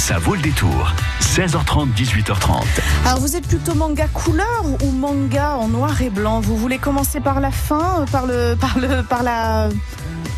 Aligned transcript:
Ça 0.00 0.18
vaut 0.18 0.34
le 0.34 0.40
détour. 0.40 0.94
16h30, 1.20 1.92
18h30. 1.94 2.64
Alors 3.04 3.20
vous 3.20 3.36
êtes 3.36 3.46
plutôt 3.46 3.74
manga 3.74 4.08
couleur 4.08 4.64
ou 4.82 4.90
manga 4.92 5.56
en 5.56 5.68
noir 5.68 6.00
et 6.00 6.08
blanc? 6.08 6.40
Vous 6.40 6.56
voulez 6.56 6.78
commencer 6.78 7.20
par 7.20 7.38
la 7.38 7.50
fin, 7.50 8.00
euh, 8.00 8.06
par 8.06 8.26
le, 8.26 8.56
par 8.58 8.78
le, 8.78 9.02
par 9.02 9.22
la 9.22 9.68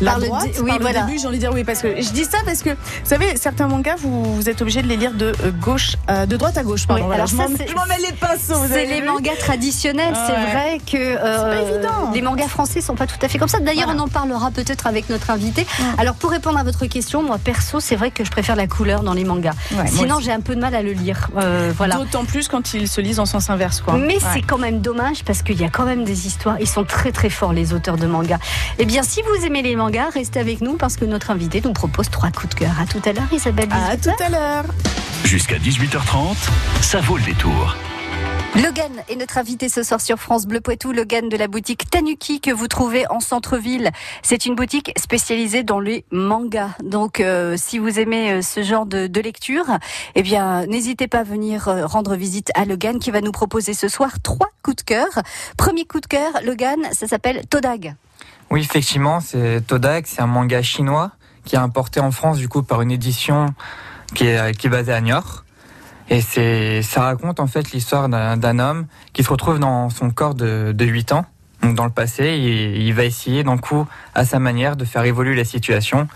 la 0.01 0.11
Par 0.11 0.19
le 0.19 0.25
droite, 0.27 0.49
oui, 0.61 0.67
par 0.69 0.77
le 0.77 0.83
voilà. 0.83 1.01
début, 1.03 1.19
j'ai 1.19 1.27
envie 1.27 1.37
de 1.37 1.41
dire 1.41 1.51
oui, 1.53 1.63
parce 1.63 1.81
que 1.81 2.01
je 2.01 2.09
dis 2.11 2.25
ça 2.25 2.37
parce 2.45 2.61
que 2.61 2.69
vous 2.71 2.75
savez, 3.03 3.35
certains 3.37 3.67
mangas, 3.67 3.95
vous, 3.97 4.35
vous 4.35 4.49
êtes 4.49 4.61
obligé 4.61 4.81
de 4.81 4.87
les 4.87 4.97
lire 4.97 5.13
de 5.13 5.27
euh, 5.43 5.51
gauche, 5.61 5.95
euh, 6.09 6.25
de 6.25 6.35
droite 6.37 6.57
à 6.57 6.63
gauche. 6.63 6.85
Pardon, 6.87 7.03
Oui, 7.03 7.07
voilà, 7.07 7.23
alors 7.23 7.27
je 7.27 7.35
m'en 7.75 7.85
mets 7.85 7.97
les 7.99 8.13
pinceaux. 8.13 8.61
C'est 8.71 8.85
les 8.85 9.01
mangas 9.01 9.35
traditionnels. 9.39 10.13
C'est 10.27 10.33
Ouais. 10.33 10.51
vrai 10.51 10.79
que 10.79 10.97
euh, 10.97 12.11
les 12.13 12.21
mangas 12.21 12.47
français 12.47 12.81
sont 12.81 12.95
pas 12.95 13.07
tout 13.07 13.15
à 13.21 13.27
fait 13.27 13.37
comme 13.37 13.47
ça. 13.47 13.59
D'ailleurs, 13.59 13.85
Voilà. 13.85 14.01
on 14.01 14.05
en 14.05 14.07
parlera 14.07 14.51
peut-être 14.51 14.87
avec 14.87 15.09
notre 15.09 15.29
invité. 15.29 15.61
Ouais. 15.61 15.85
Alors, 15.97 16.15
pour 16.15 16.31
répondre 16.31 16.57
à 16.57 16.63
votre 16.63 16.85
question, 16.85 17.21
moi 17.23 17.37
perso, 17.37 17.79
c'est 17.79 17.95
vrai 17.95 18.11
que 18.11 18.23
je 18.23 18.31
préfère 18.31 18.55
la 18.55 18.67
couleur 18.67 19.03
dans 19.03 19.13
les 19.13 19.23
mangas. 19.23 19.53
Ouais, 19.73 19.87
Sinon, 19.87 20.19
j'ai 20.19 20.31
un 20.31 20.41
peu 20.41 20.55
de 20.55 20.59
mal 20.61 20.73
à 20.75 20.81
le 20.81 20.91
lire. 20.91 21.29
Euh, 21.37 21.71
voilà. 21.75 21.95
D'autant 21.95 22.25
plus 22.25 22.47
quand 22.47 22.73
ils 22.73 22.87
se 22.87 22.99
lisent 23.01 23.19
en 23.19 23.25
sens 23.25 23.49
inverse, 23.49 23.81
quoi. 23.81 23.93
Mais 23.95 24.17
c'est 24.33 24.41
quand 24.41 24.57
même 24.57 24.81
dommage 24.81 25.23
parce 25.23 25.41
qu'il 25.43 25.59
y 25.59 25.63
a 25.63 25.69
quand 25.69 25.85
même 25.85 26.03
des 26.03 26.27
histoires. 26.27 26.57
Ils 26.59 26.67
sont 26.67 26.83
très 26.83 27.11
très 27.11 27.29
forts 27.29 27.53
les 27.53 27.73
auteurs 27.73 27.97
de 27.97 28.07
mangas. 28.07 28.39
Eh 28.79 28.85
bien, 28.85 29.03
si 29.03 29.21
vous 29.21 29.45
aimez 29.45 29.61
les 29.61 29.75
mangas, 29.75 29.92
restez 30.01 30.39
avec 30.39 30.61
nous 30.61 30.75
parce 30.75 30.97
que 30.97 31.05
notre 31.05 31.31
invité 31.31 31.61
nous 31.63 31.73
propose 31.73 32.09
trois 32.09 32.31
coups 32.31 32.55
de 32.55 32.59
cœur. 32.59 32.79
À 32.79 32.85
tout 32.85 33.01
à 33.05 33.13
l'heure, 33.13 33.31
Isabelle. 33.31 33.69
À 33.71 33.97
tout 33.97 34.09
à 34.23 34.29
l'heure. 34.29 34.65
Jusqu'à 35.23 35.57
18h30, 35.57 36.35
ça 36.81 36.99
vaut 37.01 37.17
le 37.17 37.23
détour. 37.23 37.75
Logan 38.55 38.91
est 39.09 39.15
notre 39.15 39.39
invité 39.39 39.67
ce 39.67 39.81
soir 39.81 39.99
sur 39.99 40.19
France 40.19 40.45
Bleu 40.45 40.61
Poitou. 40.61 40.91
Logan 40.91 41.27
de 41.27 41.37
la 41.37 41.47
boutique 41.47 41.89
Tanuki 41.89 42.39
que 42.39 42.51
vous 42.51 42.67
trouvez 42.67 43.09
en 43.09 43.19
centre-ville. 43.19 43.89
C'est 44.21 44.45
une 44.45 44.53
boutique 44.53 44.91
spécialisée 44.95 45.63
dans 45.63 45.79
les 45.79 46.05
mangas. 46.11 46.69
Donc, 46.83 47.19
euh, 47.19 47.55
si 47.57 47.79
vous 47.79 47.99
aimez 47.99 48.31
euh, 48.31 48.41
ce 48.43 48.61
genre 48.61 48.85
de, 48.85 49.07
de 49.07 49.21
lecture, 49.21 49.65
eh 50.13 50.21
bien, 50.21 50.67
n'hésitez 50.67 51.07
pas 51.07 51.19
à 51.19 51.23
venir 51.23 51.67
euh, 51.67 51.87
rendre 51.87 52.15
visite 52.15 52.51
à 52.53 52.65
Logan 52.65 52.99
qui 52.99 53.09
va 53.09 53.21
nous 53.21 53.31
proposer 53.31 53.73
ce 53.73 53.87
soir 53.87 54.11
trois 54.21 54.49
coups 54.61 54.77
de 54.77 54.83
cœur. 54.83 55.09
Premier 55.57 55.85
coup 55.85 55.99
de 55.99 56.07
cœur, 56.07 56.31
Logan, 56.43 56.79
ça 56.91 57.07
s'appelle 57.07 57.47
Todag. 57.47 57.95
Oui, 58.53 58.59
effectivement, 58.59 59.19
c'est 59.19 59.65
Todak, 59.65 60.05
c'est 60.05 60.21
un 60.21 60.27
manga 60.27 60.61
chinois 60.61 61.09
qui 61.43 61.55
est 61.55 61.59
importé 61.59 61.99
en 61.99 62.11
France 62.11 62.37
du 62.37 62.47
coup 62.47 62.61
par 62.61 62.83
une 62.83 62.91
édition 62.91 63.47
qui 64.13 64.27
est, 64.27 64.55
qui 64.55 64.67
est 64.67 64.69
basée 64.69 64.93
à 64.93 65.01
Niort. 65.01 65.43
Et 66.11 66.21
c'est, 66.21 66.83
ça 66.83 67.01
raconte 67.01 67.39
en 67.39 67.47
fait 67.47 67.71
l'histoire 67.71 68.09
d'un, 68.09 68.59
homme 68.59 68.85
qui 69.11 69.23
se 69.23 69.29
retrouve 69.31 69.57
dans 69.57 69.89
son 69.89 70.11
corps 70.11 70.35
de, 70.35 70.71
de 70.71 70.85
8 70.85 71.13
ans, 71.13 71.25
donc 71.63 71.73
dans 71.73 71.85
le 71.85 71.89
passé, 71.89 72.25
et 72.25 72.79
il 72.79 72.93
va 72.93 73.05
essayer 73.05 73.43
d'un 73.43 73.57
coup, 73.57 73.87
à 74.13 74.23
sa 74.23 74.37
manière, 74.37 74.75
de 74.75 74.85
faire 74.85 75.03
évoluer 75.03 75.35
la 75.35 75.45
situation. 75.45 76.07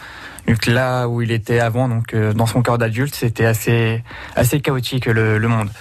Que 0.46 0.70
là 0.70 1.08
où 1.08 1.24
il 1.24 1.32
était 1.32 1.60
avant, 1.60 1.90
donc 1.90 2.14
euh, 2.14 2.34
dans 2.34 2.46
son 2.46 2.62
corps 2.62 2.78
d'adulte, 2.78 3.16
c'était 3.16 3.46
assez, 3.46 4.04
assez 4.36 4.62
chaotique 4.62 5.08
le, 5.08 5.40
le 5.40 5.48
monde. 5.48 5.72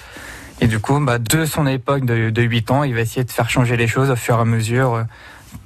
Et 0.63 0.69
du 0.69 0.79
coup, 0.79 0.99
bah, 1.01 1.19
de 1.19 1.45
son 1.45 1.67
époque 1.67 2.07
de, 2.07 2.31
de 2.31 2.43
8 2.43 2.71
ans, 2.71 2.83
il 2.83 2.95
va 2.95 3.03
essayer 3.03 3.25
de 3.25 3.31
faire 3.31 3.51
changer 3.51 3.77
les 3.77 3.87
choses 3.87 4.11
au 4.11 4.17
fur 4.17 4.39
et 4.39 4.41
à 4.41 4.47
mesure. 4.47 5.05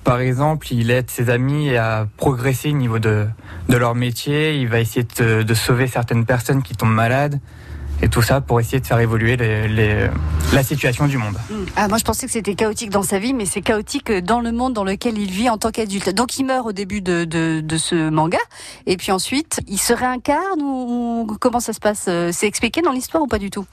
Par 0.05 0.21
exemple, 0.21 0.73
il 0.73 0.91
aide 0.91 1.11
ses 1.11 1.31
amis 1.31 1.77
à 1.77 2.07
progresser 2.17 2.71
au 2.71 2.77
niveau 2.77 2.99
de, 2.99 3.27
de 3.69 3.77
leur 3.77 3.95
métier. 3.95 4.57
Il 4.57 4.69
va 4.69 4.81
essayer 4.81 5.07
de, 5.19 5.43
de 5.43 5.55
sauver 5.55 5.87
certaines 5.87 6.25
personnes 6.25 6.63
qui 6.63 6.75
tombent 6.75 6.95
malades. 6.95 7.39
Et 8.03 8.09
tout 8.09 8.23
ça 8.23 8.41
pour 8.41 8.59
essayer 8.61 8.81
de 8.81 8.87
faire 8.87 8.99
évoluer 9.01 9.37
les- 9.37 9.69
les- 9.69 10.07
la 10.55 10.63
situation 10.63 11.07
du 11.07 11.19
monde. 11.19 11.37
Ah, 11.77 11.87
moi, 11.87 11.99
je 11.99 12.05
pensais 12.05 12.25
que 12.25 12.33
c'était 12.33 12.55
chaotique 12.55 12.89
dans 12.89 13.03
sa 13.03 13.19
vie, 13.19 13.35
mais 13.35 13.45
c'est 13.45 13.61
chaotique 13.61 14.11
dans 14.11 14.41
le 14.41 14.53
monde 14.53 14.73
dans 14.73 14.85
lequel 14.85 15.19
il 15.19 15.31
vit 15.31 15.51
en 15.51 15.59
tant 15.59 15.71
qu'adulte. 15.71 16.09
Donc, 16.15 16.39
il 16.39 16.45
meurt 16.47 16.67
au 16.67 16.73
début 16.73 17.03
de, 17.03 17.25
de, 17.27 17.61
de 17.61 17.77
ce 17.77 18.09
manga, 18.09 18.39
et 18.87 18.97
puis 18.97 19.13
ensuite, 19.13 19.61
il 19.69 19.77
se 19.79 19.93
réincarne 19.93 20.63
ou, 20.63 21.27
ou 21.29 21.37
comment 21.39 21.61
ça 21.61 21.75
se 21.75 21.79
passe? 21.81 22.07
Euh, 22.09 22.31
C'est 22.33 22.47
expliqué 22.47 22.81
dans 22.81 22.93
l'histoire 22.93 23.23
ou 23.23 23.27
pas 23.27 23.39
du 23.39 23.51
tout? 23.51 23.67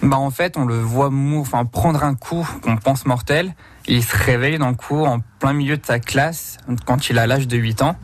Bah 0.00 0.18
en 0.18 0.30
fait, 0.30 0.56
on 0.56 0.64
le 0.66 0.78
voit 0.78 1.10
mou, 1.10 1.40
enfin 1.40 1.64
prendre 1.64 2.04
un 2.04 2.14
coup 2.14 2.46
qu'on 2.62 2.76
pense 2.76 3.04
mortel. 3.06 3.54
Il 3.88 4.02
se 4.02 4.16
réveille 4.16 4.58
d'un 4.58 4.74
coup 4.74 5.04
en 5.04 5.20
plein 5.38 5.52
milieu 5.52 5.76
de 5.76 5.86
sa 5.86 5.98
classe 5.98 6.58
quand 6.86 7.08
il 7.08 7.18
a 7.18 7.26
l'âge 7.26 7.46
de 7.46 7.56
8 7.56 7.82
ans. 7.82 7.96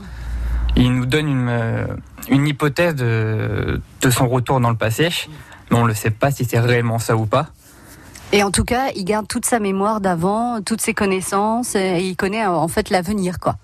Il 0.77 0.95
nous 0.95 1.07
donne 1.07 1.29
une, 1.29 1.49
euh, 1.49 1.87
une 2.29 2.47
hypothèse 2.47 2.95
de, 2.95 3.81
de 4.01 4.11
son 4.11 4.29
retour 4.29 4.61
dans 4.61 4.71
le 4.71 4.77
passé, 4.77 5.09
mais 5.71 5.77
on 5.77 5.87
ne 5.87 5.93
sait 5.93 6.11
pas 6.11 6.31
si 6.31 6.45
c'est 6.45 6.61
réellement 6.61 6.99
ça 6.99 7.17
ou 7.17 7.27
pas. 7.27 7.49
Et 8.33 8.43
en 8.43 8.51
tout 8.51 8.65
cas, 8.65 8.91
il 8.97 9.05
garde 9.05 9.29
toute 9.29 9.45
sa 9.45 9.59
mémoire 9.59 10.01
d'avant, 10.01 10.63
toutes 10.63 10.81
ses 10.81 10.95
connaissances, 10.95 11.75
et 11.75 11.99
il 12.01 12.17
connaît 12.17 12.47
en 12.47 12.69
fait 12.69 12.89
l'avenir, 12.89 13.39
quoi. 13.39 13.57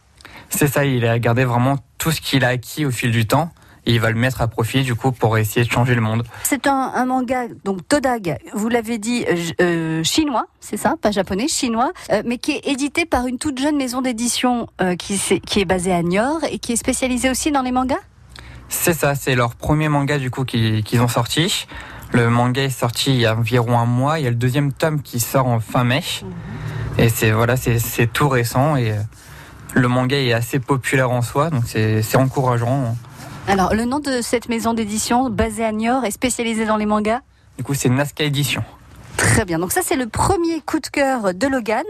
C'est 0.50 0.66
ça, 0.66 0.84
il 0.84 1.06
a 1.06 1.18
gardé 1.18 1.44
vraiment 1.44 1.78
tout 1.96 2.10
ce 2.10 2.20
qu'il 2.20 2.44
a 2.44 2.48
acquis 2.48 2.84
au 2.84 2.90
fil 2.90 3.10
du 3.10 3.26
temps 3.26 3.50
et 3.88 3.94
il 3.94 4.00
va 4.00 4.10
le 4.10 4.18
mettre 4.18 4.42
à 4.42 4.48
profit 4.48 4.82
du 4.82 4.94
coup 4.94 5.12
pour 5.12 5.38
essayer 5.38 5.64
de 5.64 5.70
changer 5.72 5.94
le 5.94 6.02
monde. 6.02 6.22
C'est 6.44 6.66
un, 6.66 6.92
un 6.94 7.06
manga, 7.06 7.46
donc 7.64 7.88
Todag, 7.88 8.36
vous 8.54 8.68
l'avez 8.68 8.98
dit, 8.98 9.24
euh, 9.26 9.36
euh, 9.62 10.04
chinois, 10.04 10.46
c'est 10.60 10.76
ça, 10.76 10.94
pas 11.00 11.10
japonais, 11.10 11.48
chinois, 11.48 11.90
euh, 12.12 12.22
mais 12.26 12.36
qui 12.36 12.52
est 12.52 12.68
édité 12.68 13.06
par 13.06 13.26
une 13.26 13.38
toute 13.38 13.58
jeune 13.58 13.78
maison 13.78 14.02
d'édition 14.02 14.68
euh, 14.82 14.94
qui, 14.94 15.14
est 15.60 15.64
basée 15.64 15.92
à 15.92 16.02
Niort 16.02 16.40
et 16.50 16.58
qui 16.58 16.74
est 16.74 16.76
spécialisée 16.76 17.30
aussi 17.30 17.50
dans 17.50 17.62
les 17.62 17.72
mangas? 17.72 17.96
C'est 18.68 18.92
ça, 18.92 19.14
c'est 19.14 19.34
leur 19.34 19.54
premier 19.54 19.88
manga 19.88 20.18
du 20.18 20.30
coup 20.30 20.44
qui- 20.44 20.82
qu'ils 20.82 21.00
ont 21.00 21.08
sorti. 21.08 21.66
Le 22.12 22.28
manga 22.28 22.62
est 22.62 22.68
sorti 22.70 23.10
il 23.14 23.20
y 23.20 23.26
a 23.26 23.34
environ 23.34 23.78
un 23.78 23.86
mois. 23.86 24.18
Il 24.18 24.24
y 24.24 24.26
a 24.26 24.30
le 24.30 24.36
deuxième 24.36 24.72
tome 24.72 25.00
qui 25.00 25.18
sort 25.20 25.46
en 25.46 25.60
fin 25.60 25.84
mai. 25.84 26.02
Et 26.98 27.08
c'est 27.08 27.30
voilà, 27.30 27.56
c'est 27.56 28.12
tout 28.12 28.28
récent 28.28 28.76
et 28.76 28.94
le 29.74 29.88
manga 29.88 30.16
est 30.18 30.32
assez 30.34 30.58
populaire 30.58 31.10
en 31.10 31.22
soi, 31.22 31.48
donc 31.48 31.62
c'est 31.66 32.16
encourageant. 32.16 32.94
Alors, 33.48 33.74
le 33.74 33.86
nom 33.86 33.98
de 33.98 34.20
cette 34.20 34.50
maison 34.50 34.74
d'édition, 34.74 35.30
basée 35.30 35.64
à 35.64 35.72
Niort, 35.72 36.04
est 36.04 36.10
spécialisée 36.10 36.66
dans 36.66 36.76
les 36.76 36.84
mangas? 36.84 37.22
Du 37.56 37.64
coup, 37.64 37.72
c'est 37.72 37.88
Nazca 37.88 38.22
Édition. 38.22 38.62
Très 39.18 39.44
bien. 39.44 39.58
Donc 39.58 39.72
ça, 39.72 39.80
c'est 39.82 39.96
le 39.96 40.06
premier 40.06 40.60
coup 40.60 40.78
de 40.78 40.86
cœur 40.86 41.34
de 41.34 41.46
Logan, 41.48 41.84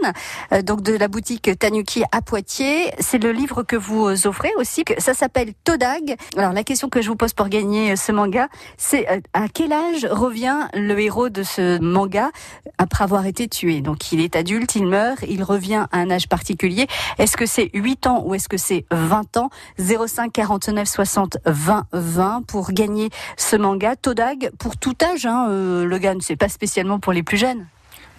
euh, 0.51 0.63
donc 0.63 0.81
de 0.81 0.93
la 0.93 1.07
boutique 1.07 1.57
Tanuki 1.59 2.03
à 2.11 2.23
Poitiers. 2.23 2.91
C'est 2.99 3.21
le 3.21 3.31
livre 3.31 3.61
que 3.61 3.75
vous 3.75 4.07
euh, 4.07 4.27
offrez 4.27 4.51
aussi. 4.57 4.83
Ça 4.97 5.13
s'appelle 5.13 5.53
Todag. 5.63 6.15
Alors 6.37 6.53
la 6.53 6.63
question 6.63 6.89
que 6.89 7.03
je 7.03 7.07
vous 7.07 7.15
pose 7.15 7.33
pour 7.33 7.47
gagner 7.47 7.91
euh, 7.91 7.95
ce 7.95 8.11
manga, 8.11 8.49
c'est 8.77 9.07
euh, 9.09 9.19
à 9.33 9.47
quel 9.47 9.71
âge 9.73 10.07
revient 10.09 10.57
le 10.73 10.99
héros 10.99 11.29
de 11.29 11.43
ce 11.43 11.79
manga 11.79 12.31
après 12.79 13.03
avoir 13.03 13.27
été 13.27 13.47
tué? 13.47 13.81
Donc 13.81 14.11
il 14.11 14.21
est 14.21 14.35
adulte, 14.35 14.75
il 14.75 14.87
meurt, 14.87 15.19
il 15.27 15.43
revient 15.43 15.85
à 15.91 15.99
un 15.99 16.09
âge 16.09 16.27
particulier. 16.29 16.87
Est-ce 17.19 17.37
que 17.37 17.45
c'est 17.45 17.69
8 17.75 18.07
ans 18.07 18.23
ou 18.25 18.33
est-ce 18.33 18.49
que 18.49 18.57
c'est 18.57 18.85
20 18.89 19.37
ans? 19.37 19.49
05 19.77 20.33
49 20.33 20.87
60 20.87 21.37
20 21.45 21.85
20 21.93 22.41
pour 22.47 22.71
gagner 22.71 23.11
ce 23.37 23.55
manga 23.55 23.95
Todag 23.95 24.49
pour 24.57 24.77
tout 24.77 24.95
âge. 25.03 25.27
Hein, 25.27 25.47
euh, 25.49 25.85
Logan, 25.85 26.17
c'est 26.21 26.35
pas 26.35 26.49
spécialement 26.49 26.99
pour 26.99 27.13
les 27.13 27.18
plus 27.23 27.37
jeunes. 27.37 27.65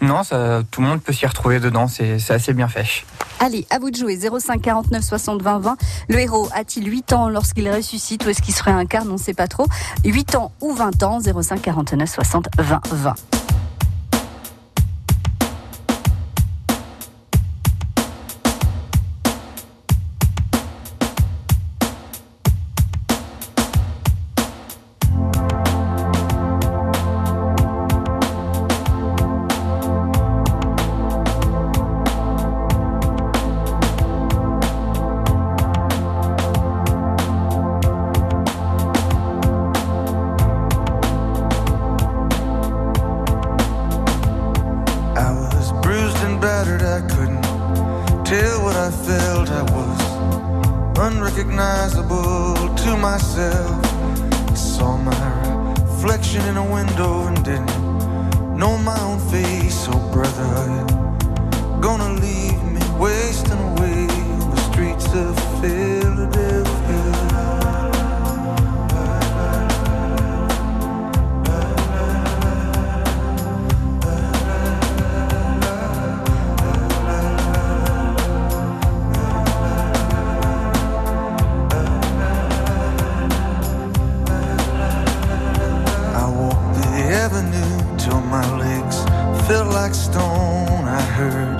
Non, 0.03 0.23
ça, 0.23 0.63
tout 0.71 0.81
le 0.81 0.87
monde 0.87 1.03
peut 1.03 1.13
s'y 1.13 1.27
retrouver 1.27 1.61
dedans. 1.61 1.87
C'est 1.87 2.19
c'est 2.19 2.33
assez 2.33 2.55
bien 2.55 2.69
fait. 2.69 2.87
Allez, 3.39 3.67
à 3.71 3.79
vous 3.79 3.91
de 3.91 3.97
jouer. 3.97 4.19
05 4.19 4.61
49 4.61 5.03
60 5.03 5.43
20 5.43 5.59
20. 5.59 5.77
Le 6.09 6.21
héros 6.21 6.49
a-t-il 6.55 6.91
8 6.91 7.13
ans 7.13 7.29
lorsqu'il 7.29 7.71
ressuscite 7.71 8.25
ou 8.25 8.31
est-ce 8.31 8.41
qu'il 8.41 8.55
se 8.55 8.63
réincarne 8.63 9.09
On 9.11 9.15
ne 9.15 9.19
sait 9.19 9.35
pas 9.35 9.49
trop. 9.49 9.67
8 10.05 10.37
ans 10.37 10.53
ou 10.61 10.73
20 10.73 11.03
ans? 11.03 11.21
05 11.21 11.61
49 11.61 12.09
60 12.09 12.49
20 12.59 12.81
20. 12.91 13.15
Tell 48.31 48.63
what 48.63 48.77
I 48.77 48.91
felt. 48.93 49.51
I 49.51 49.63
was 49.77 50.01
unrecognizable 51.07 52.55
to 52.85 52.97
myself. 52.97 53.85
I 54.51 54.55
saw 54.55 54.97
my 54.97 55.25
reflection 55.73 56.43
in 56.47 56.57
a 56.57 56.67
window 56.79 57.27
and 57.27 57.45
didn't 57.45 57.77
know 58.57 58.79
my 58.79 59.01
own 59.09 59.19
face. 59.35 59.89
Oh, 59.91 60.01
brother, 60.13 60.53
you 60.71 61.81
gonna 61.83 62.13
leave 62.27 62.63
me 62.75 62.83
wasting 63.05 63.63
away 63.71 64.07
on 64.37 64.51
the 64.55 64.61
streets 64.71 65.09
of 65.25 65.35
Philadelphia? 65.61 66.60
Heard 91.21 91.60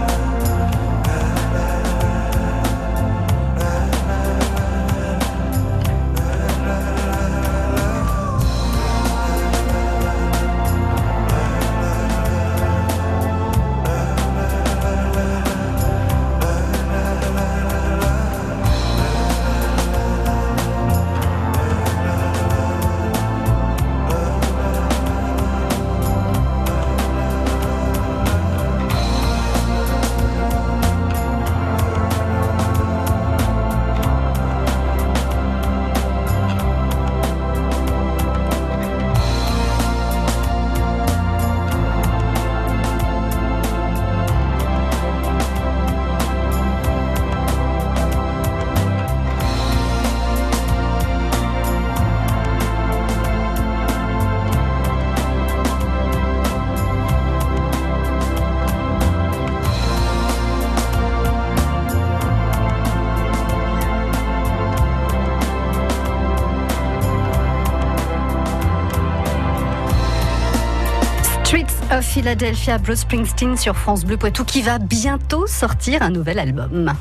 Streets 71.71 71.97
of 71.97 72.05
Philadelphia, 72.05 72.77
Bruce 72.77 72.99
Springsteen 73.01 73.55
sur 73.57 73.75
France 73.75 74.03
Bleu 74.05 74.17
Poitou 74.17 74.43
qui 74.43 74.61
va 74.61 74.77
bientôt 74.79 75.47
sortir 75.47 76.01
un 76.01 76.09
nouvel 76.09 76.39
album. 76.39 76.93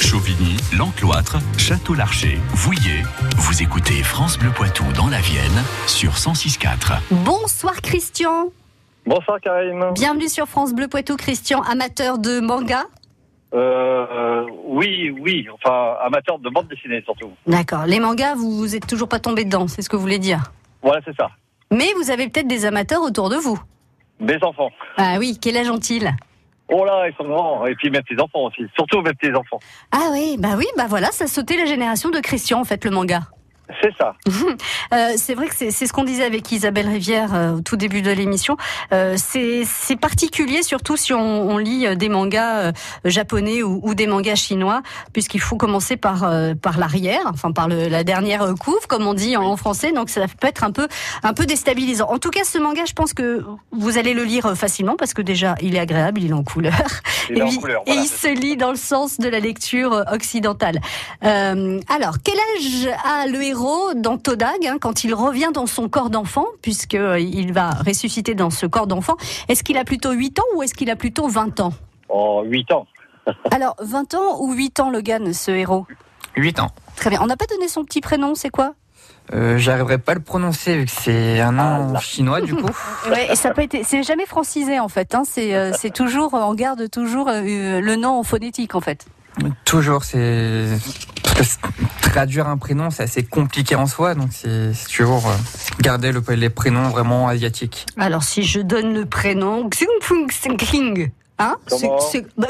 Chauvigny, 0.00 0.56
L'Encloître, 0.76 1.38
Château-Larcher, 1.56 2.38
Vouillé. 2.50 3.02
Vous 3.36 3.62
écoutez 3.62 4.02
France 4.02 4.38
Bleu 4.38 4.50
Poitou 4.50 4.84
dans 4.94 5.08
la 5.08 5.20
Vienne 5.20 5.62
sur 5.86 6.12
106.4. 6.12 6.98
Bonsoir 7.10 7.80
Christian, 7.80 8.48
Bonsoir 9.06 9.38
Karim. 9.40 9.92
bienvenue 9.94 10.28
sur 10.28 10.46
France 10.46 10.74
Bleu 10.74 10.88
Poitou. 10.88 11.16
Christian, 11.16 11.62
amateur 11.62 12.18
de 12.18 12.40
manga 12.40 12.84
Euh, 13.54 13.56
euh, 14.10 14.46
oui, 14.66 15.10
oui, 15.20 15.46
enfin 15.54 15.94
amateur 16.04 16.38
de 16.38 16.50
bande 16.50 16.68
dessinée 16.68 17.00
surtout. 17.04 17.30
D'accord, 17.46 17.86
les 17.86 18.00
mangas, 18.00 18.34
vous, 18.34 18.56
vous 18.58 18.74
êtes 18.76 18.86
toujours 18.86 19.08
pas 19.08 19.20
tombé 19.20 19.44
dedans, 19.44 19.68
c'est 19.68 19.80
ce 19.82 19.88
que 19.88 19.96
vous 19.96 20.02
voulez 20.02 20.18
dire? 20.18 20.52
Voilà, 20.82 21.00
c'est 21.04 21.16
ça. 21.16 21.30
Mais 21.74 21.92
vous 21.96 22.10
avez 22.10 22.28
peut-être 22.28 22.46
des 22.46 22.66
amateurs 22.66 23.02
autour 23.02 23.28
de 23.30 23.36
vous. 23.36 23.58
Mes 24.20 24.42
enfants. 24.42 24.70
Ah 24.96 25.16
oui, 25.18 25.38
quel 25.40 25.56
âge 25.56 25.68
ont-ils? 25.68 26.14
Oh 26.68 26.84
là, 26.84 27.08
ils 27.08 27.14
sont 27.16 27.24
grands. 27.24 27.66
Et 27.66 27.74
puis 27.74 27.90
mes 27.90 28.00
petits 28.00 28.20
enfants 28.20 28.44
aussi. 28.46 28.62
Surtout 28.76 29.02
mes 29.02 29.12
petits 29.12 29.34
enfants. 29.34 29.58
Ah 29.90 30.08
oui, 30.12 30.36
bah 30.38 30.54
oui, 30.56 30.66
bah 30.76 30.86
voilà, 30.88 31.10
ça 31.10 31.26
sautait 31.26 31.56
la 31.56 31.66
génération 31.66 32.10
de 32.10 32.20
Christian 32.20 32.60
en 32.60 32.64
fait, 32.64 32.84
le 32.84 32.92
manga. 32.92 33.22
C'est 33.80 33.94
ça. 33.96 34.14
Euh, 34.92 35.14
c'est 35.16 35.34
vrai 35.34 35.48
que 35.48 35.54
c'est 35.54 35.70
ce 35.70 35.92
qu'on 35.92 36.04
disait 36.04 36.24
avec 36.24 36.52
Isabelle 36.52 36.86
Rivière 36.86 37.34
euh, 37.34 37.56
au 37.56 37.60
tout 37.62 37.76
début 37.76 38.02
de 38.02 38.10
l'émission. 38.10 38.56
Euh, 38.92 39.16
c'est 39.16 39.96
particulier, 39.96 40.62
surtout 40.62 40.96
si 40.96 41.12
on, 41.12 41.50
on 41.50 41.58
lit 41.58 41.96
des 41.96 42.08
mangas 42.08 42.72
japonais 43.04 43.62
ou, 43.62 43.80
ou 43.82 43.94
des 43.94 44.06
mangas 44.06 44.36
chinois, 44.36 44.82
puisqu'il 45.12 45.40
faut 45.40 45.56
commencer 45.56 45.96
par 45.96 46.30
par 46.60 46.78
l'arrière, 46.78 47.22
enfin 47.26 47.50
par 47.50 47.68
le, 47.68 47.88
la 47.88 48.04
dernière 48.04 48.54
couve, 48.60 48.86
comme 48.86 49.06
on 49.06 49.14
dit 49.14 49.36
en, 49.36 49.44
en 49.44 49.56
français. 49.56 49.92
Donc 49.92 50.10
ça 50.10 50.20
peut 50.28 50.46
être 50.46 50.62
un 50.64 50.70
peu 50.70 50.86
un 51.22 51.32
peu 51.32 51.46
déstabilisant. 51.46 52.08
En 52.08 52.18
tout 52.18 52.30
cas, 52.30 52.44
ce 52.44 52.58
manga, 52.58 52.84
je 52.84 52.92
pense 52.92 53.14
que 53.14 53.44
vous 53.72 53.98
allez 53.98 54.14
le 54.14 54.24
lire 54.24 54.56
facilement 54.56 54.96
parce 54.96 55.14
que 55.14 55.22
déjà 55.22 55.56
il 55.60 55.74
est 55.74 55.80
agréable, 55.80 56.22
il 56.22 56.30
est 56.30 56.34
en 56.34 56.44
couleur. 56.44 56.74
Il 57.30 57.38
est 57.38 57.42
en 57.42 57.48
et, 57.48 57.56
couleur, 57.56 57.82
et 57.86 57.92
il 57.92 58.06
se 58.06 58.28
lit 58.28 58.56
dans 58.56 58.70
le 58.70 58.76
sens 58.76 59.18
de 59.18 59.28
la 59.28 59.40
lecture 59.40 60.04
occidentale. 60.12 60.80
Alors, 61.22 62.16
quel 62.22 62.36
âge 62.56 62.88
a 63.04 63.26
le 63.26 63.42
héros 63.42 63.53
dans 63.94 64.18
Todag 64.18 64.66
hein, 64.66 64.76
quand 64.80 65.04
il 65.04 65.14
revient 65.14 65.50
dans 65.52 65.66
son 65.66 65.88
corps 65.88 66.10
d'enfant, 66.10 66.46
puisque 66.62 66.94
euh, 66.94 67.18
il 67.18 67.52
va 67.52 67.70
ressusciter 67.70 68.34
dans 68.34 68.50
ce 68.50 68.66
corps 68.66 68.86
d'enfant 68.86 69.16
Est-ce 69.48 69.62
qu'il 69.62 69.78
a 69.78 69.84
plutôt 69.84 70.12
8 70.12 70.38
ans 70.38 70.44
ou 70.56 70.62
est-ce 70.62 70.74
qu'il 70.74 70.90
a 70.90 70.96
plutôt 70.96 71.28
20 71.28 71.60
ans? 71.60 71.72
En 72.08 72.42
8 72.42 72.72
ans. 72.72 72.86
Alors, 73.50 73.76
20 73.80 74.14
ans 74.14 74.40
ou 74.40 74.52
8 74.52 74.80
ans, 74.80 74.90
Logan, 74.90 75.32
ce 75.32 75.50
héros? 75.50 75.86
8 76.36 76.60
ans. 76.60 76.70
Très 76.96 77.10
bien. 77.10 77.20
On 77.22 77.26
n'a 77.26 77.36
pas 77.36 77.46
donné 77.46 77.68
son 77.68 77.84
petit 77.84 78.00
prénom, 78.00 78.34
c'est 78.34 78.50
quoi? 78.50 78.74
Euh, 79.32 79.56
J'arriverai 79.56 79.98
pas 79.98 80.12
à 80.12 80.14
le 80.16 80.20
prononcer 80.20 80.76
vu 80.76 80.84
que 80.84 80.90
c'est 80.90 81.40
un 81.40 81.52
nom 81.52 81.98
chinois 81.98 82.40
du 82.40 82.54
coup. 82.54 82.68
Ouais, 83.08 83.32
et 83.32 83.36
ça 83.36 83.52
peut 83.52 83.62
être, 83.62 83.78
c'est 83.84 84.02
jamais 84.02 84.26
francisé 84.26 84.80
en 84.80 84.88
fait. 84.88 85.14
Hein, 85.14 85.22
c'est, 85.26 85.54
euh, 85.54 85.72
c'est 85.78 85.92
toujours, 85.92 86.34
on 86.34 86.54
garde 86.54 86.90
toujours 86.90 87.28
euh, 87.28 87.80
le 87.80 87.96
nom 87.96 88.18
en 88.18 88.22
phonétique 88.22 88.74
en 88.74 88.80
fait. 88.80 89.06
Toujours, 89.64 90.04
c'est 90.04 90.68
parce 91.24 91.38
que 91.38 91.44
c'est- 91.44 92.10
traduire 92.10 92.46
un 92.48 92.56
prénom 92.56 92.90
c'est 92.90 93.02
assez 93.02 93.24
compliqué 93.24 93.74
en 93.74 93.86
soi, 93.86 94.14
donc 94.14 94.28
c'est 94.30 94.72
c'est 94.72 94.88
toujours 94.88 95.26
euh, 95.26 95.34
garder 95.80 96.12
le, 96.12 96.22
les 96.34 96.50
prénoms 96.50 96.88
vraiment 96.90 97.26
asiatiques. 97.28 97.86
Alors, 97.98 98.22
si 98.22 98.44
je 98.44 98.60
donne 98.60 98.94
le 98.94 99.04
prénom 99.06 99.68
Xingfung 99.68 101.10
hein 101.38 101.56
C'est- 101.66 102.26
bah, 102.38 102.46